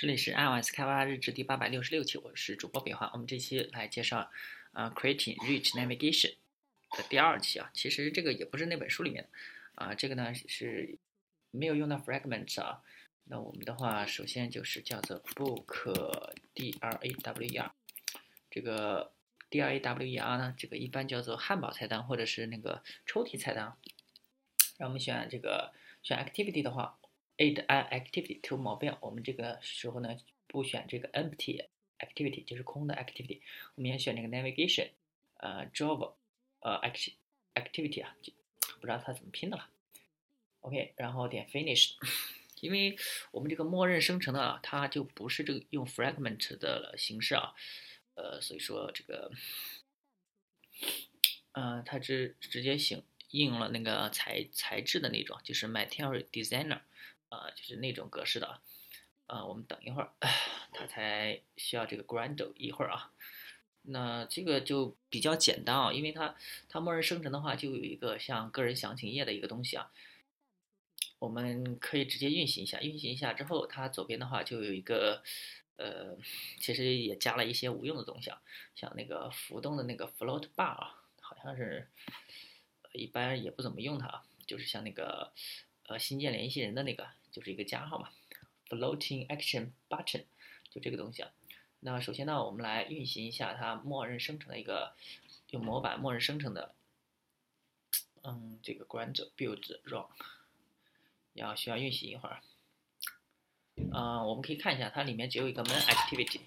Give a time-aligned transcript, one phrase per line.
[0.00, 3.10] 这里是 iOS 开发日志第八百六十六期，我是主播北华。
[3.12, 4.30] 我们这期来介绍
[4.72, 6.36] 啊，Creating Rich Navigation
[6.96, 7.70] 的第二期啊。
[7.74, 9.28] 其实这个也不是那本书里面的
[9.74, 10.96] 啊，这个呢是
[11.50, 12.80] 没有用到 fragments 啊。
[13.24, 17.70] 那我们的话，首先就是叫做 Book D R A W E R。
[18.50, 19.12] 这个
[19.50, 23.76] D R A W E R 呢，这个一般叫做汉堡菜单或者是那个抽屉菜单。
[24.78, 26.96] 让我们选这个选 Activity 的话。
[27.40, 30.14] Add an activity to mobile，我们这个时候呢
[30.46, 31.64] 不选这个 empty
[31.98, 33.40] activity，就是空的 activity，
[33.74, 34.90] 我们要选这个 navigation，
[35.38, 36.12] 呃，Java，
[36.60, 37.14] 呃，act
[37.54, 38.34] activity 啊，就
[38.78, 39.70] 不知道它怎么拼的了。
[40.60, 41.94] OK，然后点 finish，
[42.60, 42.94] 因为
[43.30, 47.54] 我们这个默认生成的啊，它就不是这个用 fragment 的形式啊，
[48.16, 49.32] 呃，所以说这个，
[51.52, 56.80] 呃，它直直接形应用了那个材材质的那种，就是 Material Designer。
[57.30, 58.60] 啊，就是那种格式的
[59.26, 60.12] 啊，我们等一会儿，
[60.72, 63.10] 它才需要这个 Gradle 一会儿啊。
[63.82, 66.36] 那这个就比较简单啊，因为它
[66.68, 69.90] 它默认生成的话就有一个像个人详情页的一个东西啊，
[71.18, 75.22] 我们可以直接运行一下，运行一下之后，它左边的话就有一个
[75.76, 76.18] 呃，
[76.58, 78.42] 其实也加了一些无用的东西啊，
[78.74, 81.88] 像那个浮动的那个 Float Bar 啊，好像是
[82.92, 85.32] 一般也不怎么用它，就是像那个
[85.86, 87.08] 呃新建联系人的那个。
[87.30, 88.10] 就是一个加号嘛
[88.68, 90.24] ，floating action button，
[90.70, 91.30] 就这个东西啊。
[91.80, 94.94] 那首先呢，我们来运行一下它默认生成的一个
[95.50, 96.74] 用模板默认生成的，
[98.22, 100.04] 嗯，这个 Gradle build run，
[101.32, 102.42] 要需要运行一会儿。
[103.76, 106.40] 嗯，我们可以看一下，它里面只有一个 main activity，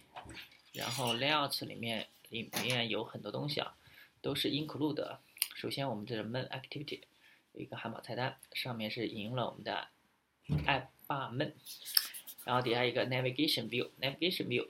[0.74, 3.76] 然后 layout 里面里面有很多东西啊，
[4.22, 5.18] 都是 include。
[5.56, 7.02] 首先我们这个 main activity
[7.54, 9.88] 有一个汉堡菜单，上面是引用了我们的。
[10.48, 11.54] App Bar 门，
[12.46, 14.68] 然后底下一个 Navigation View，Navigation View，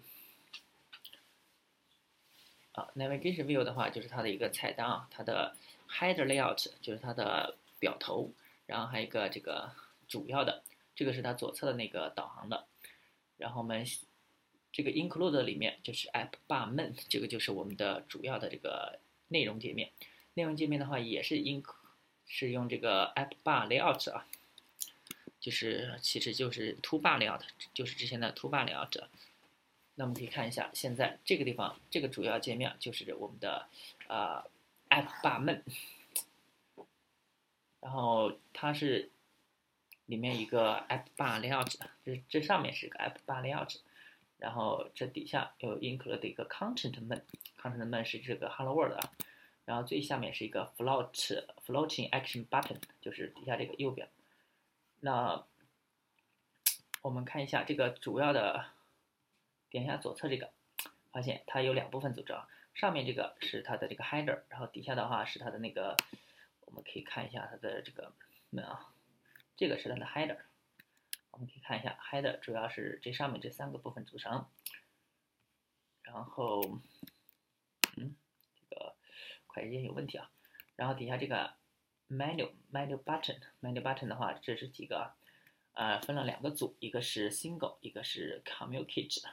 [2.73, 5.55] 啊，Navigation View 的话就是它的一个菜单啊，它的
[5.89, 8.31] Header Layout 就是它的表头，
[8.65, 9.71] 然后还有一个这个
[10.07, 10.63] 主要的，
[10.95, 12.67] 这个是它左侧的那个导航的，
[13.37, 13.85] 然后我们
[14.71, 19.91] 这个 Include 里面就是 App Bar 门，这个就是我们的主要的这个内容界面，
[20.35, 21.63] 内容界面的话也是 In，
[22.27, 24.27] 是用这个 App Bar Layout 啊。
[25.43, 27.41] 就是其实就是 to bar layout，
[27.73, 29.03] 就是之前的 to bar layout。
[29.95, 33.67] 那我们可以看一下，现在这个地方这个主要界面就是我们的
[34.07, 34.41] 呃
[34.89, 35.61] app bar Men
[37.81, 39.09] 然后它是
[40.05, 41.75] 里面一个 app bar layout，
[42.05, 43.75] 这这上面是个 app bar layout，
[44.37, 49.11] 然后这底下有 include 的一个 content Men，Content Men 是这个 hello world 啊，
[49.65, 51.11] 然后最下面是一个 float
[51.67, 54.07] floating action button，就是底下这个右边。
[55.05, 55.45] 那
[57.01, 58.67] 我们看一下这个主要的，
[59.69, 60.53] 点一下左侧这个，
[61.11, 62.41] 发现它有两部分组成，
[62.73, 65.97] 上面这个是它的这个 header，然后底下的话是它的那个，
[66.61, 68.13] 我们可以看一下它的这个
[68.49, 68.93] 门啊，
[69.57, 70.37] 这个是它的 header，
[71.31, 74.47] 我们可以看一下 header 主要是这上面这三个部分组成，
[76.03, 76.79] 然后，
[77.97, 78.15] 嗯，
[78.69, 78.95] 这个
[79.47, 80.31] 快捷键有问题啊，
[80.77, 81.61] 然后底下这个。
[82.09, 85.13] Menu menu button menu button 的话，这是几个？
[85.75, 89.23] 呃，分了两个组，一个是 single，一个是 communicate。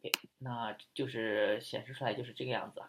[0.00, 2.82] OK，那就是显示出来就是这个样子。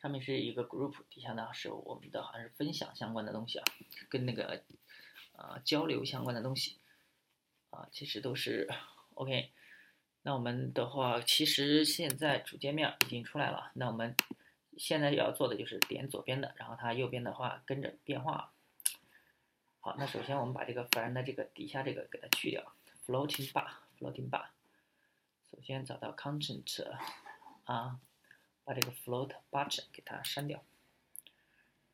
[0.00, 3.64] 上面是一个 group，底下呢是我们的好像是分享相关的东西啊，
[4.08, 4.62] 跟那个
[5.32, 6.78] 呃交流相关的东西
[7.70, 8.68] 啊，其实都是
[9.14, 9.50] OK。
[10.28, 13.72] 那我们的话，其实现在主界面已经出来了。
[13.72, 14.14] 那我们
[14.76, 18.52] 现在要做的就是点左边的，然后它右边的话跟着变化。
[19.80, 22.74] 好，那首先我们把这个烦人的这个底下这个给它去掉
[23.06, 24.48] ，floating bar，floating bar。
[25.50, 26.84] 首先找到 content
[27.64, 27.98] 啊，
[28.64, 30.62] 把这个 float button 给它删掉。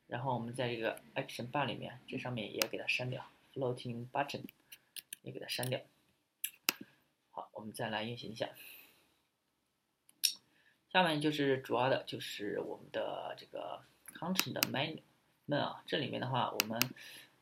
[0.07, 4.43] 然后我们在这个 action bar 里面，这上面也给它删掉，floating button
[5.21, 5.79] 也给它删掉。
[7.35, 8.47] 好，我们再来运行一下。
[10.89, 13.83] 下面就是主要的，就是我们的这个
[14.13, 15.01] content menu
[15.53, 15.83] 啊。
[15.85, 16.79] 这里面的话，我们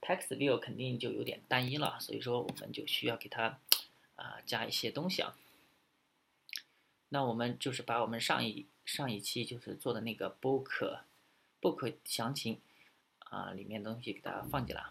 [0.01, 3.59] text view 肯定就有点单一了，所以说我们就需要给它
[4.15, 5.37] 啊加一些东西啊。
[7.09, 11.01] 那我们就是把我们上一上一期就是做的那个 book
[11.61, 12.59] book 详情
[13.19, 14.83] 啊里面东西给它放进来。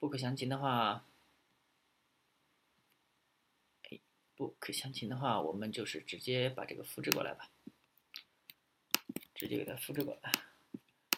[0.00, 1.04] book 详情的话。
[4.42, 7.48] Book 详情的话，我们就是直接把这个复制过来吧，
[9.34, 10.32] 直接给它复制过来。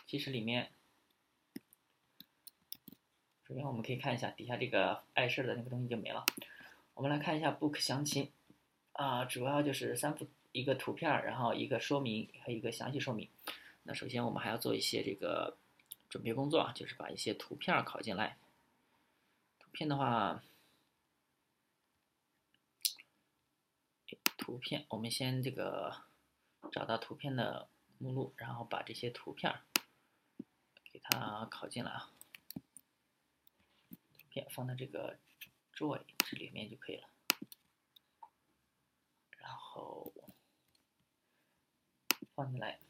[0.06, 0.70] 其实里面
[3.48, 6.26] 首先我们可以看一下底下这个碍事的那个东西就没了。
[6.94, 8.30] 我们来看一下 book 详情
[8.92, 13.28] 啊，主要就是三幅一个图片，然后一个说明和一个详细说明。
[13.82, 15.56] 那首先我们还要做一些这个
[16.08, 18.36] 准备工作啊，就是把一些图片拷进来。
[19.58, 20.42] 图片的话，
[24.36, 26.04] 图片我们先这个
[26.72, 29.60] 找到图片的目录，然后把这些图片
[30.92, 32.12] 给它拷进来啊。
[33.90, 35.18] 图片放到这个
[35.74, 37.08] Joy 这里面就可以了，
[39.38, 40.12] 然后
[42.34, 42.80] 放进来。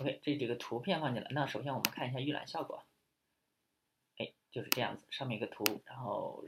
[0.00, 1.30] OK，这几个图片放进来。
[1.30, 2.84] 那首先我们看一下预览效果。
[4.18, 6.44] 哎，就是这样子，上面一个图，然后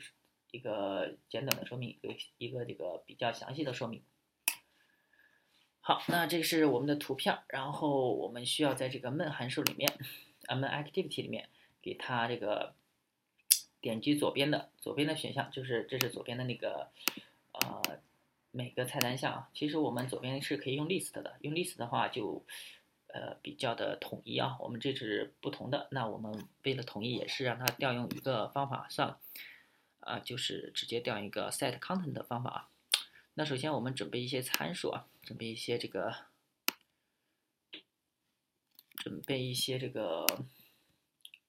[0.66, 4.02] 个简短的说明，一个一个这个比较详细的说明。
[5.80, 9.88] 好，那这是我们的图片，然后我们需要在这个 main 函数里面
[10.48, 11.48] ，main activity 里面，
[11.80, 12.74] 给它这个
[13.80, 16.90] 点击左边的左边的选项，就是这是左边的那个
[17.52, 18.00] 呃
[18.50, 19.48] 每个菜单项啊。
[19.54, 22.44] 其实我们左边是可以用 list 的，用 list 的话就。
[23.08, 25.88] 呃，比较的统一啊，我们这是不同的。
[25.90, 29.18] 那我们为了统一，也是让它调用一个方法算了，
[30.06, 32.70] 啊，就是直接调一个 set content 的方法啊。
[33.34, 36.26] 那首先我们准备一些参数啊，准备一些这个，
[38.96, 40.24] 准备一些这个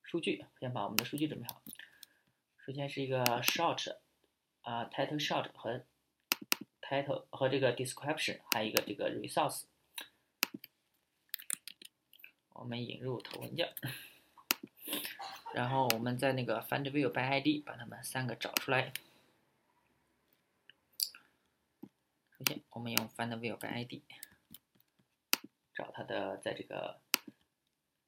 [0.01, 1.61] 数据，先把我们的数据准备好。
[2.65, 3.97] 首先是一个 short
[4.63, 5.85] 啊，title short 和
[6.81, 9.65] title 和这个 description，还有一个这个 resource。
[12.49, 13.71] 我们引入头文件，
[15.57, 18.93] 然后我们在那个 find view by ID 把它们三个找出来。
[22.37, 24.03] 首先，我们用 find view by ID
[25.73, 26.99] 找它的，在这个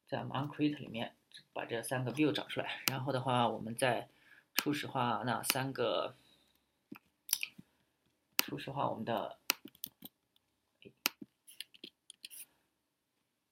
[0.08, 1.16] 在我们 onCreate 里面
[1.52, 2.84] 把这三个 view 找出来。
[2.86, 4.10] 然后的话，我们在
[4.54, 6.16] 初始化那三个
[8.38, 9.40] 初始化我们的。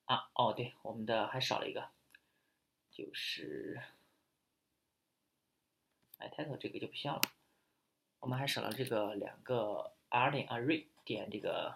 [0.06, 1.90] 啊，哦，对，我们的还少了一个，
[2.98, 3.80] 就是
[6.18, 7.22] 哎 title 这个就不需要了。
[8.22, 11.76] 我们还省了这个两个 r 点 array 点这个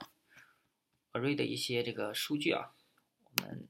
[1.11, 2.73] array 的一些这个数据啊。
[3.23, 3.69] 我们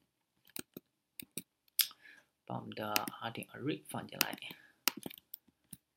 [2.46, 4.38] 把我们的 r 点 array 放进来，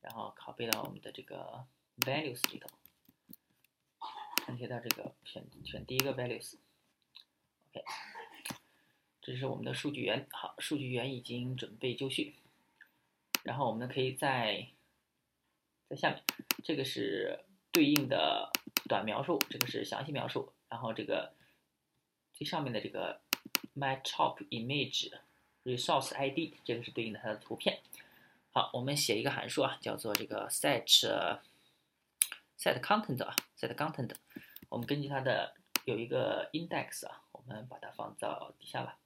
[0.00, 1.68] 然后拷贝到我们的这个
[1.98, 2.68] values 里头，
[4.48, 7.84] 粘贴到这个选选第一个 values，OK。
[9.26, 12.34] 这是我们的数据源，好，数据源已经准备就绪，
[13.42, 14.68] 然后我们可以在
[15.88, 16.22] 在下面，
[16.62, 17.40] 这个是
[17.72, 18.52] 对应的
[18.86, 21.32] 短描述，这个是详细描述，然后这个
[22.34, 23.22] 最上面的这个
[23.74, 25.10] my top image
[25.64, 27.80] resource ID，这个是对应的它的图片。
[28.52, 30.84] 好，我们写一个函数啊，叫做这个 set
[32.58, 34.14] set content 啊，set content，
[34.68, 35.54] 我们根据它的
[35.86, 38.98] 有一个 index 啊，我们把它放到底下吧。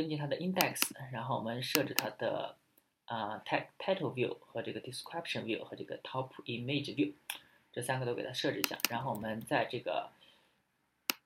[0.00, 0.80] 根据它的 index，
[1.12, 2.56] 然后我们设置它的
[3.04, 7.12] 啊 title view 和这个 description view 和这个 top image view
[7.70, 8.78] 这三个都给它设置一下。
[8.88, 10.10] 然后我们在这个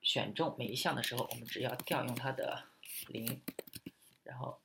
[0.01, 2.65] 选中每一项的时候，我们只要调用它的
[3.07, 3.41] 零，
[4.25, 4.59] 然后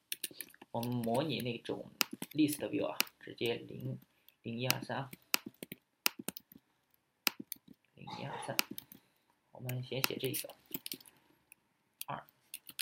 [0.72, 1.88] 我们模拟那种
[2.32, 3.96] list view 啊，直接零
[4.42, 5.08] 零一二三，
[7.94, 8.56] 零一二三，
[9.52, 10.56] 我们先写这个
[12.06, 12.26] 二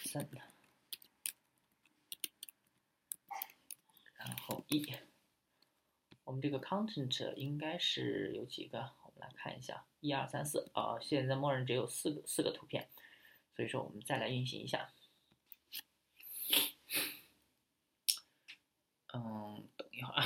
[0.07, 0.27] 三。
[4.49, 4.95] 统一，
[6.25, 8.79] 我们这个 content 应该是有几个？
[9.03, 12.89] 我们来看一下，一二三四啊，现在默认只有四个四个图片，
[13.55, 14.91] 所以说我们再来运行一下。
[19.13, 20.25] 嗯，等一会儿啊，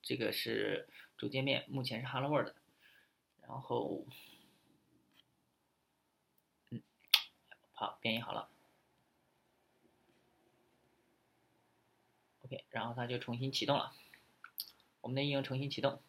[0.00, 2.54] 这个是主界面，目前是 Hello World，
[3.42, 4.06] 然后，
[6.70, 6.80] 嗯，
[7.72, 8.48] 好，编译好了。
[12.46, 13.92] OK，然后它就重新启动了，
[15.00, 16.00] 我们的应用重新启动。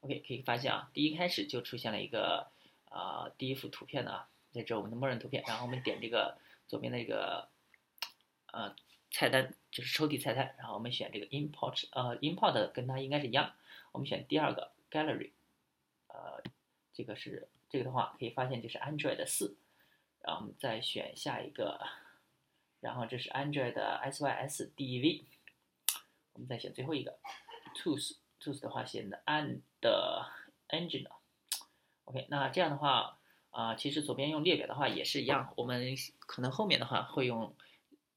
[0.00, 2.50] OK，可以发现啊，第一开始就出现了一个
[2.88, 5.44] 啊第一幅图片的啊，在这我们的默认图片。
[5.46, 7.48] 然后我们点这个左边的这个
[8.50, 8.74] 呃
[9.12, 13.54] 菜单，就是抽屉菜单，然后我们选这个 import，呃 import 跟它应该是一样。
[13.92, 15.30] 我们选第二个 gallery，
[16.08, 16.42] 呃
[16.92, 19.56] 这个是这个的话可以发现就是 Android 四，
[20.22, 21.86] 然后我们再选下一个。
[22.80, 25.24] 然后这是 Android 的 SYSDV，
[26.32, 27.18] 我们再选最后一个
[27.76, 29.60] Tools，Tools 的话写的 And
[30.68, 33.18] Engine，OK，那这样的话，
[33.50, 37.54] 啊，其实左边用列表的话也是一样，我们可能后面的话会用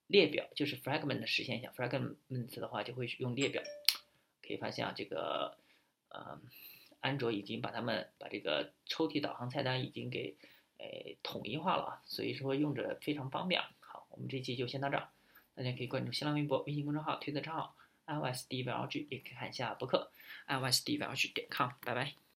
[0.07, 3.61] 列表，就是 fragment 实现一下，fragment 的话就会用列表。
[4.45, 5.57] 可以发现啊，这个
[6.09, 6.39] 呃，
[6.99, 10.35] 安卓已经把它们把这个抽屉导航菜单已经给
[10.77, 13.61] 诶统一化了，所以说用着非常方便。
[14.13, 15.09] 我们这期就先到这儿，
[15.55, 20.11] 大家可以关注新浪微博、微信公众号、推特账号 iOS D V L G，也可以看一下博客
[20.47, 22.22] iOS D V L G 点 com，拜拜。